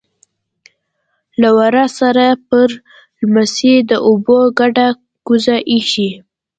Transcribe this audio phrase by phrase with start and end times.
[1.41, 2.69] لهٔ ورهٔ سره پر
[3.17, 4.87] لیمڅي د اوبو ډکه
[5.25, 6.09] کوزه ایښې.